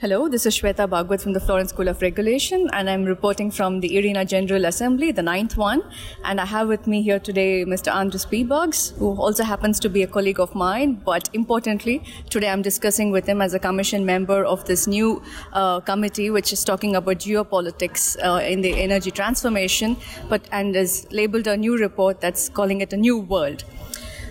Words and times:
Hello, 0.00 0.28
this 0.28 0.46
is 0.46 0.56
Shweta 0.56 0.86
Bhagwat 0.88 1.20
from 1.20 1.32
the 1.32 1.40
Florence 1.40 1.70
School 1.70 1.88
of 1.88 2.00
Regulation, 2.02 2.70
and 2.72 2.88
I'm 2.88 3.04
reporting 3.04 3.50
from 3.50 3.80
the 3.80 3.96
IRENA 3.96 4.26
General 4.26 4.66
Assembly, 4.66 5.10
the 5.10 5.22
ninth 5.22 5.56
one. 5.56 5.82
And 6.24 6.40
I 6.40 6.44
have 6.44 6.68
with 6.68 6.86
me 6.86 7.02
here 7.02 7.18
today 7.18 7.64
Mr. 7.64 7.90
Andris 7.90 8.24
Piebalgs, 8.24 8.96
who 8.98 9.20
also 9.20 9.42
happens 9.42 9.80
to 9.80 9.88
be 9.88 10.04
a 10.04 10.06
colleague 10.06 10.38
of 10.38 10.54
mine. 10.54 11.02
But 11.04 11.28
importantly, 11.32 12.04
today 12.30 12.48
I'm 12.48 12.62
discussing 12.62 13.10
with 13.10 13.26
him 13.26 13.42
as 13.42 13.54
a 13.54 13.58
commission 13.58 14.06
member 14.06 14.44
of 14.44 14.64
this 14.66 14.86
new 14.86 15.20
uh, 15.52 15.80
committee, 15.80 16.30
which 16.30 16.52
is 16.52 16.62
talking 16.62 16.94
about 16.94 17.16
geopolitics 17.16 18.16
uh, 18.24 18.40
in 18.40 18.60
the 18.60 18.80
energy 18.80 19.10
transformation, 19.10 19.96
but 20.28 20.42
and 20.52 20.76
is 20.76 21.08
labeled 21.10 21.48
a 21.48 21.56
new 21.56 21.76
report 21.76 22.20
that's 22.20 22.48
calling 22.48 22.82
it 22.82 22.92
a 22.92 22.96
new 22.96 23.18
world. 23.18 23.64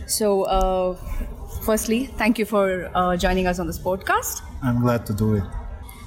So, 0.06 0.44
uh, 0.44 0.96
firstly, 1.68 2.06
thank 2.18 2.40
you 2.40 2.46
for 2.46 2.90
uh, 2.96 3.18
joining 3.18 3.46
us 3.46 3.60
on 3.60 3.68
this 3.68 3.78
podcast. 3.78 4.42
I'm 4.64 4.80
glad 4.82 5.06
to 5.08 5.14
do 5.14 5.36
it. 5.36 5.44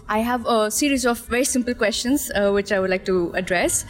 I 0.08 0.20
have 0.20 0.46
a 0.46 0.70
series 0.70 1.04
of 1.04 1.18
very 1.26 1.44
simple 1.44 1.74
questions 1.74 2.30
uh, 2.34 2.50
which 2.50 2.72
I 2.72 2.80
would 2.80 2.88
like 2.88 3.04
to 3.04 3.30
address. 3.34 3.84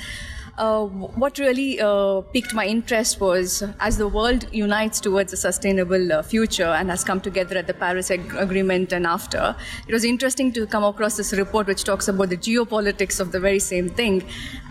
Uh, 0.58 0.84
what 1.22 1.38
really 1.38 1.80
uh, 1.80 2.22
piqued 2.32 2.52
my 2.54 2.66
interest 2.66 3.20
was 3.20 3.62
as 3.78 3.96
the 3.96 4.08
world 4.08 4.46
unites 4.52 4.98
towards 5.00 5.32
a 5.32 5.36
sustainable 5.36 6.12
uh, 6.12 6.22
future 6.22 6.72
and 6.80 6.90
has 6.90 7.04
come 7.04 7.20
together 7.20 7.56
at 7.56 7.68
the 7.68 7.72
Paris 7.72 8.10
Ag- 8.10 8.34
Agreement 8.34 8.92
and 8.92 9.06
after, 9.06 9.54
it 9.86 9.92
was 9.92 10.04
interesting 10.04 10.52
to 10.52 10.66
come 10.66 10.82
across 10.82 11.16
this 11.16 11.32
report 11.32 11.68
which 11.68 11.84
talks 11.84 12.08
about 12.08 12.30
the 12.30 12.36
geopolitics 12.36 13.20
of 13.20 13.30
the 13.30 13.40
very 13.40 13.60
same 13.60 13.88
thing. 13.88 14.22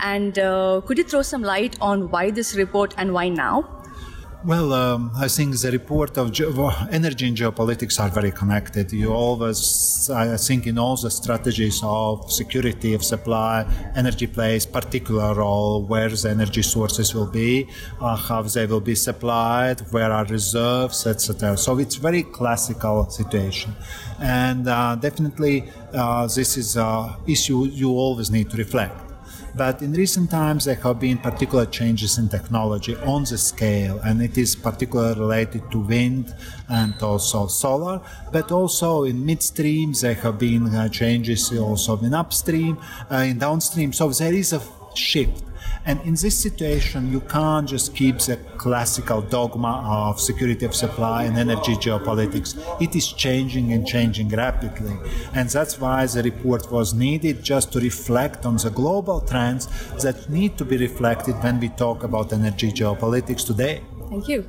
And 0.02 0.38
uh, 0.38 0.82
could 0.86 0.98
you 0.98 1.06
throw 1.06 1.22
some 1.22 1.44
light 1.44 1.78
on 1.80 2.10
why 2.12 2.30
this 2.30 2.56
report 2.56 2.94
and 2.98 3.14
why 3.14 3.30
now? 3.30 3.79
Well, 4.46 4.72
um, 4.72 5.12
I 5.18 5.28
think 5.28 5.60
the 5.60 5.70
report 5.70 6.18
of 6.18 6.32
ge- 6.32 6.44
energy 6.92 7.28
and 7.28 7.36
geopolitics 7.36 8.00
are 8.00 8.08
very 8.08 8.32
connected. 8.32 8.90
You 8.90 9.12
always, 9.12 10.10
I 10.10 10.38
think, 10.38 10.66
in 10.66 10.80
all 10.80 10.96
the 10.96 11.12
strategies 11.12 11.82
of 11.84 12.32
security 12.32 12.94
of 12.94 13.04
supply, 13.04 13.66
energy 13.98 14.28
plays 14.28 14.66
particular 14.66 15.36
role. 15.36 15.84
Where 15.84 16.08
the 16.08 16.30
energy 16.30 16.62
sources 16.62 17.14
will 17.14 17.28
be, 17.28 17.68
uh, 18.00 18.16
how 18.16 18.44
they 18.44 18.66
will 18.66 18.80
be 18.80 18.96
supplied, 18.96 19.82
where 19.92 20.10
are 20.10 20.24
reserves, 20.24 21.06
etc. 21.06 21.58
So 21.58 21.78
it's 21.78 21.96
very 21.96 22.24
classical 22.24 23.10
situation, 23.10 23.76
and 24.22 24.70
uh, 24.70 24.96
definitely 24.96 25.70
uh, 25.94 26.28
this 26.28 26.56
is 26.56 26.78
an 26.78 27.16
issue 27.28 27.66
you 27.66 27.90
always 27.90 28.32
need 28.32 28.50
to 28.52 28.58
reflect. 28.58 29.09
But 29.60 29.82
in 29.82 29.92
recent 29.92 30.32
times, 30.32 30.64
there 30.64 30.76
have 30.76 31.02
been 31.02 31.18
particular 31.18 31.66
changes 31.66 32.18
in 32.18 32.30
technology 32.30 32.96
on 32.96 33.26
the 33.26 33.38
scale, 33.38 34.00
and 34.06 34.22
it 34.22 34.38
is 34.38 34.56
particularly 34.56 35.20
related 35.20 35.70
to 35.72 35.80
wind 35.80 36.34
and 36.70 36.94
also 37.04 37.48
solar. 37.48 38.00
But 38.32 38.54
also 38.54 39.04
in 39.04 39.26
midstream, 39.26 39.92
there 40.00 40.14
have 40.14 40.40
been 40.40 40.74
uh, 40.74 40.88
changes 40.88 41.52
also 41.52 41.98
in 42.00 42.14
upstream, 42.14 42.78
uh, 43.12 43.18
in 43.32 43.38
downstream. 43.38 43.92
So 43.92 44.08
there 44.08 44.34
is 44.34 44.54
a 44.54 44.62
shift. 44.96 45.44
And 45.86 46.02
in 46.02 46.14
this 46.16 46.38
situation, 46.38 47.12
you 47.12 47.22
can't 47.22 47.68
just 47.68 47.96
keep 47.96 48.20
the 48.20 48.38
classical 48.58 49.22
dogma 49.22 49.84
of 50.10 50.20
security 50.20 50.66
of 50.66 50.76
supply 50.76 51.24
and 51.24 51.38
energy 51.38 51.76
geopolitics. 51.76 52.58
It 52.82 52.96
is 52.96 53.08
changing 53.12 53.74
and 53.74 53.88
changing 53.88 54.30
rapidly. 54.30 54.98
And 55.34 55.50
that's 55.50 55.80
why 55.80 56.06
the 56.06 56.24
report 56.24 56.72
was 56.72 56.94
needed 56.94 57.44
just 57.44 57.72
to 57.74 57.80
reflect 57.80 58.46
on 58.46 58.58
the 58.58 58.70
global 58.70 59.22
trends 59.22 59.68
that 60.04 60.30
need 60.30 60.58
to 60.58 60.66
be 60.66 60.78
reflected 60.78 61.36
when 61.44 61.60
we 61.60 61.70
talk 61.70 62.04
about 62.04 62.34
energy 62.34 62.72
geopolitics 62.72 63.46
today. 63.46 63.82
Thank 64.10 64.28
you. 64.28 64.46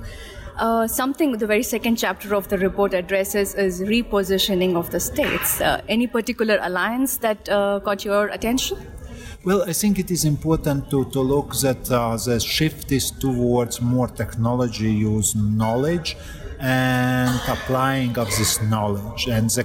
Uh, 0.56 0.86
something 0.86 1.32
the 1.38 1.46
very 1.46 1.62
second 1.62 1.96
chapter 1.96 2.34
of 2.34 2.48
the 2.48 2.58
report 2.58 2.92
addresses 2.92 3.54
is 3.54 3.80
repositioning 3.80 4.76
of 4.76 4.90
the 4.90 5.00
states. 5.00 5.60
Uh, 5.60 5.80
any 5.88 6.06
particular 6.06 6.58
alliance 6.60 7.16
that 7.16 7.48
uh, 7.48 7.80
caught 7.80 8.04
your 8.04 8.28
attention? 8.28 8.76
Well, 9.42 9.62
I 9.62 9.72
think 9.72 9.98
it 9.98 10.10
is 10.10 10.26
important 10.26 10.90
to, 10.90 11.06
to 11.06 11.20
look 11.20 11.54
that 11.62 11.90
uh, 11.90 12.14
the 12.18 12.38
shift 12.38 12.92
is 12.92 13.10
towards 13.10 13.80
more 13.80 14.06
technology 14.06 14.92
use 14.92 15.34
knowledge 15.34 16.14
and 16.58 17.40
applying 17.48 18.18
of 18.18 18.28
this 18.36 18.60
knowledge. 18.60 19.28
And 19.28 19.48
the 19.48 19.64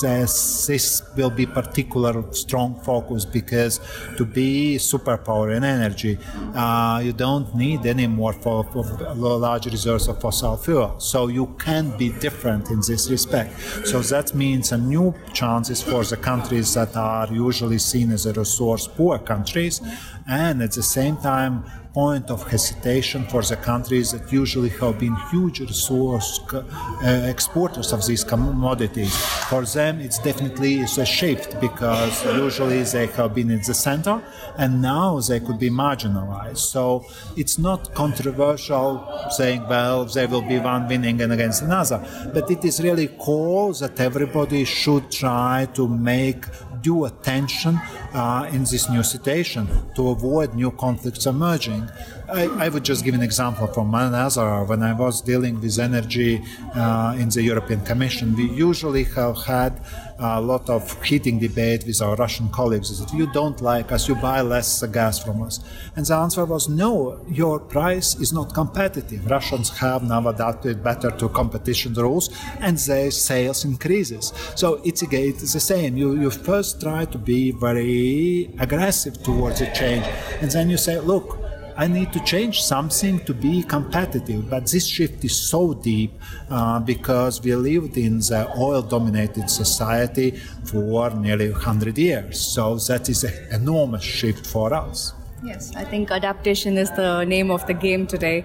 says 0.00 0.66
this 0.66 1.02
will 1.16 1.30
be 1.30 1.46
particular 1.46 2.14
strong 2.32 2.80
focus 2.80 3.24
because 3.24 3.80
to 4.16 4.24
be 4.24 4.76
superpower 4.78 5.56
in 5.56 5.64
energy, 5.64 6.18
uh, 6.54 7.00
you 7.04 7.12
don't 7.12 7.54
need 7.54 7.86
any 7.86 8.06
more 8.06 8.32
for, 8.32 8.64
for 8.64 8.82
large 9.14 9.66
reserves 9.66 10.08
of 10.08 10.20
fossil 10.20 10.56
fuel. 10.56 10.98
So 10.98 11.28
you 11.28 11.46
can 11.58 11.96
be 11.96 12.08
different 12.26 12.70
in 12.70 12.80
this 12.86 13.10
respect. 13.10 13.58
So 13.86 14.00
that 14.00 14.34
means 14.34 14.72
a 14.72 14.78
new 14.78 15.14
chances 15.32 15.82
for 15.82 16.04
the 16.04 16.16
countries 16.16 16.74
that 16.74 16.96
are 16.96 17.28
usually 17.32 17.78
seen 17.78 18.10
as 18.12 18.26
a 18.26 18.32
resource 18.32 18.86
poor 18.86 19.18
countries, 19.18 19.80
and 20.28 20.62
at 20.62 20.72
the 20.72 20.82
same 20.82 21.16
time 21.16 21.64
point 21.92 22.30
of 22.30 22.48
hesitation 22.50 23.24
for 23.24 23.42
the 23.42 23.56
countries 23.56 24.12
that 24.12 24.32
usually 24.32 24.70
have 24.70 24.98
been 24.98 25.14
huge 25.30 25.60
resource 25.60 26.40
uh, 26.52 26.62
exporters 27.28 27.92
of 27.92 28.06
these 28.06 28.24
commodities. 28.24 29.14
For 29.50 29.64
them, 29.64 30.00
it's 30.00 30.18
definitely 30.18 30.80
it's 30.80 30.98
a 30.98 31.04
shift 31.04 31.60
because 31.60 32.24
usually 32.24 32.82
they 32.82 33.06
have 33.08 33.34
been 33.34 33.50
in 33.50 33.60
the 33.66 33.74
center 33.74 34.22
and 34.56 34.80
now 34.80 35.20
they 35.20 35.40
could 35.40 35.58
be 35.58 35.70
marginalized. 35.70 36.58
So 36.58 37.04
it's 37.36 37.58
not 37.58 37.94
controversial 37.94 39.06
saying, 39.30 39.66
well, 39.68 40.04
there 40.06 40.28
will 40.28 40.42
be 40.42 40.58
one 40.58 40.88
winning 40.88 41.20
and 41.20 41.32
against 41.32 41.62
another, 41.62 41.98
but 42.32 42.50
it 42.50 42.64
is 42.64 42.82
really 42.82 43.08
call 43.08 43.72
that 43.74 44.00
everybody 44.00 44.64
should 44.64 45.10
try 45.10 45.68
to 45.74 45.86
make 45.88 46.46
due 46.82 47.04
attention 47.04 47.76
uh, 48.12 48.48
in 48.52 48.60
this 48.64 48.90
new 48.90 49.02
situation 49.02 49.68
to 49.94 50.08
avoid 50.10 50.54
new 50.54 50.70
conflicts 50.72 51.26
emerging. 51.26 51.88
I, 52.34 52.64
I, 52.64 52.68
would 52.70 52.82
just 52.82 53.04
give 53.04 53.14
an 53.14 53.20
example 53.20 53.66
from 53.66 53.94
another. 53.94 54.64
When 54.64 54.82
I 54.82 54.94
was 54.94 55.20
dealing 55.20 55.60
with 55.60 55.78
energy 55.78 56.42
uh, 56.74 57.14
in 57.18 57.28
the 57.28 57.42
European 57.42 57.84
Commission, 57.84 58.34
we 58.34 58.48
usually 58.48 59.04
have 59.04 59.44
had 59.44 59.82
a 60.18 60.40
lot 60.40 60.70
of 60.70 61.02
heating 61.02 61.38
debate 61.38 61.84
with 61.86 62.00
our 62.00 62.16
Russian 62.16 62.48
colleagues. 62.48 62.90
Is 62.90 63.04
that 63.04 63.12
you 63.12 63.30
don't 63.32 63.60
like 63.60 63.92
us, 63.92 64.08
you 64.08 64.14
buy 64.14 64.40
less 64.40 64.82
gas 64.86 65.22
from 65.22 65.42
us. 65.42 65.60
And 65.94 66.06
the 66.06 66.14
answer 66.14 66.46
was 66.46 66.70
no, 66.70 67.20
your 67.28 67.60
price 67.60 68.14
is 68.14 68.32
not 68.32 68.54
competitive. 68.54 69.30
Russians 69.30 69.68
have 69.78 70.02
now 70.02 70.26
adapted 70.28 70.82
better 70.82 71.10
to 71.10 71.28
competition 71.28 71.92
rules 71.92 72.30
and 72.60 72.78
their 72.78 73.10
sales 73.10 73.64
increases. 73.66 74.32
So 74.54 74.80
it's 74.84 75.02
again 75.02 75.34
the 75.36 75.60
same. 75.60 75.98
You, 75.98 76.18
you 76.18 76.30
first 76.30 76.80
try 76.80 77.04
to 77.04 77.18
be 77.18 77.50
very 77.50 78.54
aggressive 78.58 79.22
towards 79.22 79.60
a 79.60 79.72
change 79.74 80.06
and 80.40 80.50
then 80.50 80.70
you 80.70 80.78
say, 80.78 80.98
look, 80.98 81.41
I 81.76 81.86
need 81.86 82.12
to 82.12 82.20
change 82.20 82.62
something 82.62 83.18
to 83.24 83.34
be 83.34 83.62
competitive. 83.62 84.50
But 84.50 84.70
this 84.70 84.86
shift 84.86 85.24
is 85.24 85.36
so 85.36 85.74
deep 85.74 86.12
uh, 86.50 86.80
because 86.80 87.42
we 87.42 87.54
lived 87.54 87.96
in 87.96 88.18
the 88.18 88.50
oil 88.56 88.82
dominated 88.82 89.48
society 89.48 90.32
for 90.64 91.10
nearly 91.10 91.50
100 91.50 91.98
years. 91.98 92.40
So 92.40 92.76
that 92.76 93.08
is 93.08 93.24
an 93.24 93.34
enormous 93.60 94.02
shift 94.02 94.46
for 94.46 94.74
us. 94.74 95.14
Yes, 95.44 95.74
I 95.74 95.84
think 95.84 96.12
adaptation 96.12 96.78
is 96.78 96.90
the 96.92 97.24
name 97.24 97.50
of 97.50 97.66
the 97.66 97.74
game 97.74 98.06
today. 98.06 98.44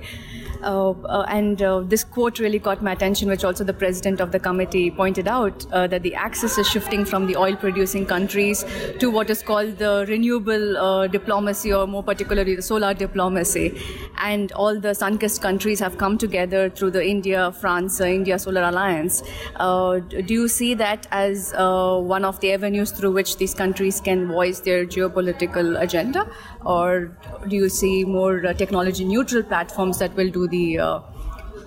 Uh, 0.64 0.92
uh, 0.92 1.26
and 1.30 1.62
uh, 1.62 1.82
this 1.82 2.04
quote 2.04 2.40
really 2.40 2.60
caught 2.60 2.82
my 2.82 2.92
attention, 2.92 3.30
which 3.30 3.44
also 3.44 3.64
the 3.64 3.74
president 3.74 4.20
of 4.20 4.32
the 4.32 4.40
committee 4.40 4.90
pointed 4.90 5.28
out 5.28 5.66
that 5.72 6.04
the 6.04 6.16
axis 6.16 6.58
is 6.58 6.68
shifting 6.68 7.06
from 7.06 7.28
the 7.28 7.36
oil 7.36 7.56
producing 7.56 8.06
countries 8.06 8.66
to 9.00 9.10
what 9.10 9.30
is 9.30 9.42
called 9.42 9.78
the 9.78 10.06
renewable 10.08 11.08
diplomacy, 11.10 11.74
or 11.74 11.88
more 11.88 12.04
particularly 12.04 12.56
the 12.56 12.62
solar 12.62 12.94
diplomacy. 12.94 13.80
And 14.18 14.52
all 14.54 14.80
the 14.80 14.94
sun 14.94 15.18
kissed 15.18 15.42
countries 15.42 15.80
have 15.80 15.98
come 15.98 16.18
together 16.18 16.70
through 16.70 16.92
the 16.92 17.06
India 17.06 17.52
France 17.52 18.00
India 18.02 18.40
Solar 18.40 18.64
Alliance. 18.64 19.24
do 19.58 20.34
you 20.34 20.48
see 20.48 20.74
that 20.74 21.08
as 21.12 21.54
one 21.56 22.26
of 22.26 22.40
the 22.40 22.54
avenues 22.54 22.92
through 22.92 23.12
which 23.12 23.38
these 23.38 23.54
countries 23.54 24.02
can 24.02 24.28
voice 24.28 24.60
their 24.60 24.86
geopolitical 24.86 25.80
agenda? 25.82 26.28
Or 26.66 27.16
do 27.48 27.56
you 27.56 27.70
see 27.70 28.04
more 28.04 28.42
technology 28.54 29.06
neutral 29.06 29.44
platforms 29.44 30.00
that 30.00 30.14
will 30.16 30.30
do 30.30 30.47
the 30.50 30.80
uh, 30.80 31.00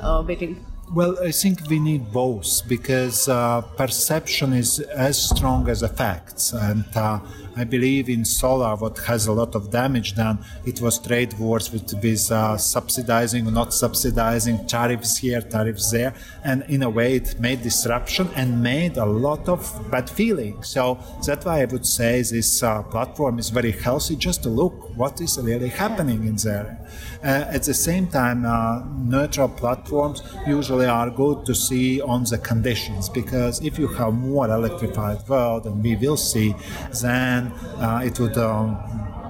uh, 0.00 0.22
bidding? 0.22 0.64
Well, 0.92 1.16
I 1.22 1.30
think 1.30 1.68
we 1.68 1.78
need 1.78 2.10
both 2.10 2.66
because 2.66 3.28
uh, 3.28 3.60
perception 3.76 4.52
is 4.52 4.80
as 4.80 5.22
strong 5.22 5.68
as 5.68 5.80
the 5.80 5.88
facts. 5.88 6.52
And 6.52 6.84
uh, 6.96 7.20
I 7.56 7.64
believe 7.64 8.08
in 8.08 8.24
solar, 8.24 8.76
what 8.76 8.98
has 9.00 9.26
a 9.26 9.32
lot 9.32 9.54
of 9.54 9.70
damage 9.70 10.14
done, 10.14 10.38
it 10.64 10.80
was 10.80 10.98
trade 10.98 11.38
wars 11.38 11.72
with, 11.72 11.92
with 12.02 12.30
uh, 12.30 12.56
subsidizing 12.56 13.52
not 13.52 13.74
subsidizing, 13.74 14.66
tariffs 14.66 15.18
here, 15.18 15.40
tariffs 15.40 15.90
there. 15.90 16.14
And 16.44 16.64
in 16.68 16.82
a 16.82 16.90
way, 16.90 17.16
it 17.16 17.38
made 17.40 17.62
disruption 17.62 18.28
and 18.36 18.62
made 18.62 18.96
a 18.96 19.04
lot 19.04 19.48
of 19.48 19.60
bad 19.90 20.08
feeling. 20.08 20.62
So 20.62 20.98
that's 21.26 21.44
why 21.44 21.62
I 21.62 21.64
would 21.64 21.86
say 21.86 22.22
this 22.22 22.62
uh, 22.62 22.82
platform 22.84 23.38
is 23.38 23.50
very 23.50 23.72
healthy 23.72 24.16
just 24.16 24.42
to 24.44 24.48
look 24.48 24.96
what 24.96 25.20
is 25.20 25.38
really 25.38 25.68
happening 25.68 26.26
in 26.26 26.36
there. 26.36 26.78
Uh, 27.22 27.56
at 27.56 27.62
the 27.64 27.74
same 27.74 28.06
time, 28.06 28.46
uh, 28.46 28.82
neutral 28.96 29.48
platforms 29.48 30.22
usually 30.46 30.86
are 30.86 31.10
good 31.10 31.44
to 31.46 31.54
see 31.54 32.00
on 32.00 32.24
the 32.24 32.38
conditions 32.38 33.08
because 33.08 33.60
if 33.64 33.78
you 33.78 33.86
have 33.88 34.12
more 34.14 34.48
electrified 34.48 35.18
world, 35.28 35.66
and 35.66 35.82
we 35.82 35.96
will 35.96 36.16
see, 36.16 36.54
then 37.02 37.39
uh, 37.78 38.02
it 38.04 38.18
would. 38.20 38.36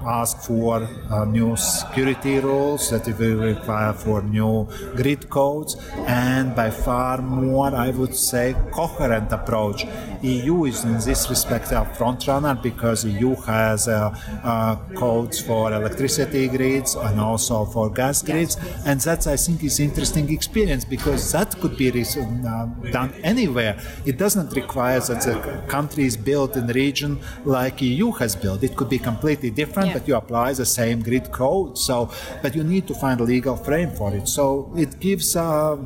Um, 0.00 0.20
ask 0.20 0.42
for 0.42 0.88
uh, 1.10 1.24
new 1.24 1.56
security 1.56 2.38
rules 2.38 2.90
that 2.90 3.06
will 3.18 3.36
require 3.36 3.92
for 3.92 4.22
new 4.22 4.68
grid 4.96 5.28
codes 5.28 5.76
and 6.06 6.54
by 6.54 6.70
far 6.70 7.22
more 7.22 7.74
I 7.74 7.90
would 7.90 8.14
say 8.14 8.54
coherent 8.72 9.32
approach. 9.32 9.86
EU 10.22 10.64
is 10.64 10.84
in 10.84 10.98
this 11.08 11.30
respect 11.30 11.72
a 11.72 11.82
frontrunner 11.98 12.60
because 12.62 13.04
EU 13.04 13.34
has 13.52 13.88
uh, 13.88 14.14
uh, 14.44 14.76
codes 14.94 15.40
for 15.40 15.72
electricity 15.72 16.48
grids 16.48 16.94
and 16.94 17.20
also 17.20 17.64
for 17.64 17.90
gas 17.90 18.22
grids 18.22 18.56
and 18.84 19.00
that 19.00 19.26
I 19.26 19.36
think 19.36 19.64
is 19.64 19.80
interesting 19.80 20.32
experience 20.32 20.84
because 20.84 21.32
that 21.32 21.58
could 21.60 21.76
be 21.76 21.88
uh, 21.90 22.66
done 22.90 23.12
anywhere. 23.22 23.78
It 24.04 24.18
doesn't 24.18 24.52
require 24.54 25.00
that 25.00 25.22
the 25.22 25.62
country 25.68 26.04
is 26.04 26.16
built 26.16 26.56
in 26.56 26.66
the 26.66 26.74
region 26.74 27.18
like 27.44 27.80
EU 27.82 28.10
has 28.12 28.36
built. 28.36 28.62
It 28.62 28.76
could 28.76 28.90
be 28.90 28.98
completely 28.98 29.50
different 29.50 29.89
yeah. 29.90 29.98
but 29.98 30.08
you 30.08 30.16
apply 30.16 30.52
the 30.54 30.66
same 30.66 31.02
grid 31.02 31.30
code. 31.30 31.78
So, 31.78 32.10
but 32.42 32.54
you 32.54 32.64
need 32.64 32.86
to 32.88 32.94
find 32.94 33.20
a 33.20 33.24
legal 33.24 33.56
frame 33.56 33.90
for 33.90 34.14
it. 34.14 34.28
So 34.28 34.72
it 34.76 35.00
gives. 35.00 35.36
Uh, 35.36 35.76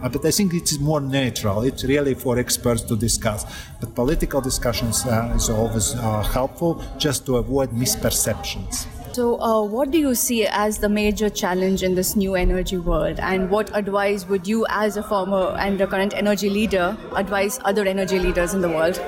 but 0.00 0.24
I 0.24 0.30
think 0.30 0.52
it 0.52 0.70
is 0.70 0.78
more 0.78 1.00
natural. 1.00 1.62
It's 1.62 1.84
really 1.84 2.14
for 2.14 2.38
experts 2.38 2.82
to 2.82 2.96
discuss. 2.96 3.46
But 3.80 3.94
political 3.94 4.40
discussions 4.40 5.06
uh, 5.06 5.32
is 5.34 5.48
always 5.48 5.94
uh, 5.94 6.22
helpful 6.22 6.82
just 6.98 7.24
to 7.26 7.36
avoid 7.36 7.70
misperceptions. 7.70 8.86
So, 9.12 9.40
uh, 9.40 9.62
what 9.62 9.90
do 9.90 9.98
you 9.98 10.14
see 10.14 10.46
as 10.46 10.76
the 10.76 10.90
major 10.90 11.30
challenge 11.30 11.82
in 11.82 11.94
this 11.94 12.16
new 12.16 12.34
energy 12.34 12.76
world? 12.76 13.18
And 13.18 13.50
what 13.50 13.74
advice 13.74 14.28
would 14.28 14.46
you, 14.46 14.66
as 14.68 14.98
a 14.98 15.02
former 15.02 15.56
and 15.58 15.80
a 15.80 15.86
current 15.86 16.12
energy 16.12 16.50
leader, 16.50 16.94
advise 17.14 17.58
other 17.64 17.86
energy 17.86 18.18
leaders 18.18 18.52
in 18.52 18.60
the 18.60 18.68
world? 18.68 19.00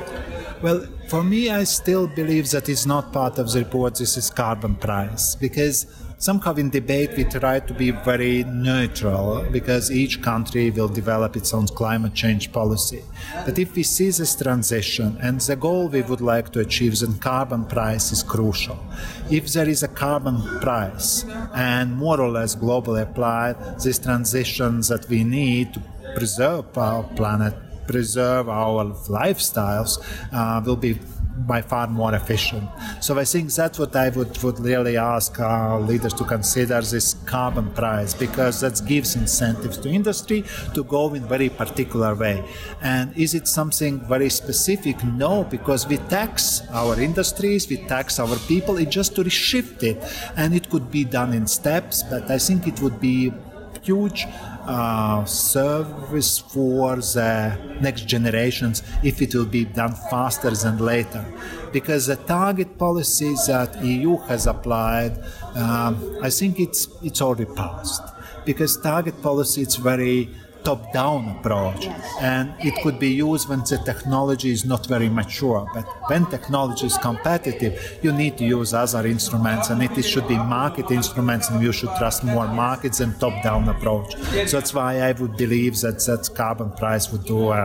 Well, 0.61 0.87
for 1.07 1.23
me, 1.23 1.51
I 1.51 1.63
still 1.63 2.09
believe 2.09 2.51
that 2.51 2.69
it's 2.69 2.85
not 2.85 3.13
part 3.13 3.39
of 3.39 3.53
the 3.53 3.61
report. 3.61 3.95
This 3.95 4.17
is 4.17 4.29
carbon 4.29 4.75
price 4.75 5.37
because 5.37 5.87
somehow 6.19 6.55
in 6.55 6.69
debate 6.69 7.11
we 7.17 7.23
try 7.23 7.61
to 7.61 7.73
be 7.73 7.93
very 7.93 8.43
neutral 8.43 9.47
because 9.53 9.93
each 9.93 10.21
country 10.21 10.71
will 10.71 10.89
develop 10.89 11.37
its 11.37 11.55
own 11.55 11.69
climate 11.69 12.13
change 12.13 12.51
policy. 12.53 13.05
But 13.47 13.57
if 13.61 13.77
we 13.77 13.85
see 13.85 14.11
this 14.11 14.35
transition 14.35 15.17
and 15.23 15.41
the 15.41 15.55
goal 15.55 15.89
we 15.89 16.03
would 16.03 16.21
like 16.21 16.51
to 16.55 16.61
achieve, 16.61 16.99
then 16.99 17.19
carbon 17.21 17.65
price 17.65 18.11
is 18.11 18.25
crucial. 18.25 18.79
If 19.31 19.53
there 19.53 19.69
is 19.69 19.85
a 19.85 19.89
carbon 19.89 20.43
price 20.61 21.25
and 21.55 21.97
more 21.97 22.21
or 22.21 22.31
less 22.31 22.57
globally 22.57 23.03
applied, 23.03 23.79
this 23.79 24.01
transition 24.01 24.81
that 24.89 25.07
we 25.09 25.23
need 25.23 25.75
to 25.75 25.83
preserve 26.17 26.77
our 26.77 27.05
planet 27.15 27.55
preserve 27.89 28.49
our 28.49 28.85
lifestyles 29.09 29.99
uh, 30.33 30.63
will 30.65 30.77
be 30.77 30.99
by 31.47 31.63
far 31.63 31.87
more 31.87 32.15
efficient. 32.15 32.69
So 33.01 33.19
I 33.19 33.25
think 33.25 33.53
that's 33.53 33.79
what 33.79 33.95
I 33.95 34.09
would, 34.11 34.43
would 34.43 34.59
really 34.61 34.97
ask 34.97 35.39
our 35.39 35.81
leaders 35.81 36.13
to 36.15 36.25
consider 36.25 36.81
this 36.81 37.15
carbon 37.27 37.71
price 37.73 38.15
because 38.15 38.61
that 38.61 38.81
gives 38.87 39.15
incentives 39.15 39.79
to 39.79 39.89
industry 39.89 40.45
to 40.75 40.85
go 40.85 41.15
in 41.15 41.27
very 41.27 41.49
particular 41.49 42.15
way. 42.15 42.45
And 42.83 43.17
is 43.17 43.35
it 43.35 43.47
something 43.47 44.01
very 44.01 44.31
specific? 44.31 45.03
No, 45.05 45.45
because 45.45 45.87
we 45.87 45.99
tax 45.99 46.63
our 46.71 47.01
industries, 47.01 47.69
we 47.69 47.77
tax 47.87 48.19
our 48.19 48.37
people, 48.49 48.77
it's 48.79 48.91
just 48.91 49.15
to 49.17 49.29
shift 49.31 49.83
it. 49.83 50.03
And 50.37 50.55
it 50.55 50.69
could 50.71 50.91
be 50.91 51.05
done 51.05 51.33
in 51.33 51.47
steps, 51.47 52.03
but 52.03 52.31
I 52.31 52.39
think 52.39 52.67
it 52.67 52.81
would 52.81 53.01
be 53.01 53.33
huge 53.83 54.27
uh, 54.69 55.25
service 55.25 56.39
for 56.39 56.97
the 56.97 57.59
next 57.81 58.03
generations 58.03 58.83
if 59.03 59.23
it 59.23 59.35
will 59.35 59.47
be 59.47 59.65
done 59.65 59.95
faster 60.11 60.51
than 60.51 60.79
later. 60.79 61.25
Because 61.73 62.07
the 62.07 62.17
target 62.17 62.79
policies 62.79 63.47
that 63.47 63.83
EU 63.83 64.17
has 64.29 64.47
applied, 64.47 65.19
um, 65.55 66.19
I 66.23 66.31
think 66.31 66.61
it's 66.61 66.89
it's 67.03 67.23
already 67.23 67.47
passed. 67.47 68.03
Because 68.45 68.81
target 68.81 69.21
policy 69.23 69.63
it's 69.63 69.77
very 69.77 70.29
top 70.65 70.93
down 70.93 71.29
approach. 71.37 71.85
Yes. 71.85 72.15
And 72.21 72.53
it 72.61 72.75
could 72.83 72.99
be 72.99 73.11
used 73.11 73.49
when 73.49 73.61
the 73.61 73.81
technology 73.85 74.51
is 74.51 74.65
not 74.65 74.87
very 74.87 75.09
mature. 75.09 75.69
But 75.75 75.87
when 76.09 76.27
technology 76.27 76.87
is 76.87 76.97
competitive, 76.99 77.99
you 78.03 78.13
need 78.13 78.39
to 78.39 78.45
use 78.45 78.75
other 78.75 79.07
instruments, 79.07 79.71
and 79.71 79.83
it 79.83 80.03
should 80.03 80.29
be 80.29 80.37
market 80.37 80.91
instruments, 80.91 81.51
and 81.51 81.63
you 81.63 81.73
should 81.73 81.91
trust 81.97 82.25
more 82.25 82.49
markets 82.49 82.99
than 82.99 83.15
top 83.19 83.43
down 83.43 83.69
approach. 83.69 84.15
So 84.47 84.59
that's 84.59 84.75
why 84.75 85.01
I 85.01 85.13
would 85.13 85.37
believe 85.37 85.81
that 85.81 85.99
that 86.07 86.31
carbon 86.35 86.71
price 86.73 87.11
would 87.13 87.25
do 87.25 87.51
a, 87.51 87.65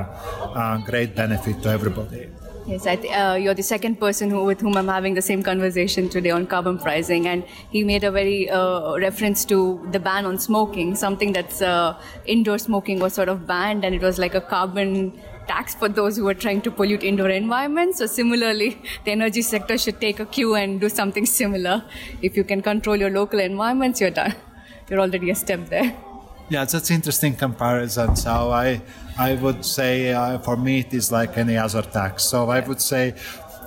a 0.55 0.83
great 0.85 1.15
benefit 1.15 1.61
to 1.63 1.69
everybody. 1.69 2.29
Yes, 2.65 2.83
th- 2.83 3.11
uh, 3.11 3.35
you're 3.35 3.53
the 3.53 3.63
second 3.63 3.99
person 3.99 4.29
who, 4.29 4.45
with 4.45 4.61
whom 4.61 4.77
I'm 4.77 4.87
having 4.87 5.15
the 5.15 5.21
same 5.21 5.43
conversation 5.43 6.07
today 6.07 6.29
on 6.31 6.47
carbon 6.47 6.77
pricing, 6.79 7.27
and 7.27 7.43
he 7.69 7.83
made 7.83 8.05
a 8.05 8.11
very 8.11 8.49
uh, 8.49 8.95
reference 8.99 9.43
to 9.45 9.85
the 9.91 9.99
ban 9.99 10.25
on 10.25 10.37
smoking, 10.39 10.95
something 10.95 11.33
that's 11.33 11.61
uh, 11.61 11.99
indoor 12.25 12.57
smoking 12.57 12.99
was 12.99 13.13
sort 13.13 13.27
of 13.27 13.45
banned, 13.45 13.83
and 13.83 13.93
it 13.93 14.01
was 14.01 14.17
like 14.17 14.33
a 14.33 14.39
carbon 14.39 15.19
tax 15.45 15.75
for 15.75 15.89
those 15.89 16.15
who 16.15 16.25
are 16.29 16.33
trying 16.33 16.61
to 16.61 16.71
pollute 16.71 17.03
indoor 17.03 17.29
environments. 17.29 17.97
So 17.97 18.05
similarly, 18.05 18.81
the 19.03 19.11
energy 19.11 19.41
sector 19.41 19.77
should 19.77 19.99
take 19.99 20.21
a 20.21 20.25
cue 20.25 20.55
and 20.55 20.79
do 20.79 20.87
something 20.87 21.25
similar. 21.25 21.83
If 22.21 22.37
you 22.37 22.45
can 22.45 22.61
control 22.61 22.95
your 22.95 23.09
local 23.09 23.39
environments, 23.39 23.99
you're 23.99 24.09
done. 24.09 24.35
You're 24.89 25.01
already 25.01 25.31
a 25.31 25.35
step 25.35 25.67
there. 25.67 25.93
Yeah, 26.53 26.65
that's 26.65 26.91
interesting 26.91 27.35
comparison. 27.35 28.15
So 28.15 28.51
I, 28.51 28.79
I 29.17 29.33
would 29.33 29.65
say 29.65 30.13
uh, 30.13 30.37
for 30.37 30.55
me 30.55 30.81
it 30.81 30.93
is 30.93 31.11
like 31.11 31.35
any 31.35 31.57
other 31.57 31.81
tax. 31.81 32.25
So 32.25 32.51
I 32.51 32.59
would 32.59 32.79
say 32.79 33.15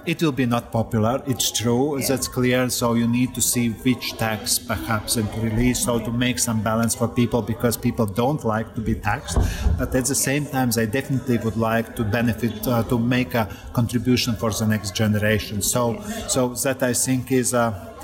it 0.06 0.22
will 0.22 0.30
be 0.30 0.46
not 0.46 0.70
popular. 0.70 1.20
It's 1.26 1.50
true. 1.50 1.98
Yeah. 1.98 2.06
That's 2.06 2.28
clear. 2.28 2.70
So 2.70 2.94
you 2.94 3.08
need 3.08 3.34
to 3.34 3.42
see 3.42 3.70
which 3.70 4.12
tax 4.18 4.60
perhaps 4.60 5.16
and 5.16 5.28
release, 5.42 5.84
so 5.84 5.98
to 5.98 6.12
make 6.12 6.38
some 6.38 6.62
balance 6.62 6.94
for 6.94 7.08
people 7.08 7.42
because 7.42 7.76
people 7.76 8.06
don't 8.06 8.44
like 8.44 8.72
to 8.76 8.80
be 8.80 8.94
taxed. 8.94 9.36
But 9.76 9.92
at 9.92 10.04
the 10.04 10.14
same 10.14 10.46
time, 10.46 10.70
they 10.70 10.86
definitely 10.86 11.38
would 11.38 11.56
like 11.56 11.96
to 11.96 12.04
benefit 12.04 12.68
uh, 12.68 12.84
to 12.84 13.00
make 13.00 13.34
a 13.34 13.48
contribution 13.72 14.36
for 14.36 14.52
the 14.52 14.64
next 14.64 14.94
generation. 14.94 15.60
So, 15.60 16.00
so 16.28 16.54
that 16.62 16.84
I 16.84 16.92
think 16.92 17.32
is. 17.32 17.52
Uh, 17.52 17.95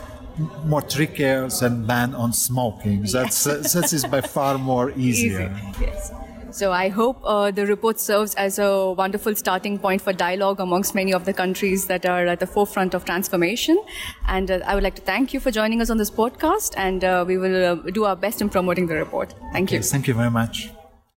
more 0.64 0.82
trickier 0.82 1.49
than 1.49 1.87
ban 1.87 2.14
on 2.14 2.32
smoking. 2.32 3.02
That's 3.02 3.46
uh, 3.46 3.58
that 3.75 3.93
is 3.93 4.05
by 4.05 4.20
far 4.20 4.58
more 4.58 4.90
easier. 4.96 5.55
Easy. 5.70 5.84
Yes. 5.84 6.12
So 6.52 6.70
I 6.70 6.90
hope 6.90 7.19
uh, 7.25 7.50
the 7.50 7.67
report 7.67 7.99
serves 7.99 8.34
as 8.34 8.58
a 8.58 8.93
wonderful 8.93 9.34
starting 9.34 9.79
point 9.79 10.02
for 10.02 10.12
dialogue 10.12 10.61
amongst 10.61 10.94
many 10.94 11.14
of 11.14 11.25
the 11.25 11.32
countries 11.32 11.87
that 11.87 12.05
are 12.05 12.26
at 12.26 12.40
the 12.40 12.46
forefront 12.46 12.93
of 12.93 13.06
transformation. 13.06 13.82
And 14.27 14.51
uh, 14.51 14.60
I 14.67 14.74
would 14.74 14.84
like 14.84 14.94
to 14.96 15.03
thank 15.03 15.32
you 15.32 15.41
for 15.41 15.51
joining 15.51 15.81
us 15.81 15.89
on 15.89 15.96
this 15.96 16.10
podcast, 16.10 16.74
and 16.77 17.05
uh, 17.05 17.24
we 17.27 17.39
will 17.39 17.65
uh, 17.65 17.74
do 17.93 18.05
our 18.05 18.17
best 18.17 18.43
in 18.43 18.51
promoting 18.51 18.86
the 18.86 18.96
report. 18.96 19.34
Thank 19.53 19.70
okay, 19.70 19.77
you. 19.77 19.82
Thank 19.82 20.06
you 20.06 20.15
very 20.15 20.31
much. 20.31 20.69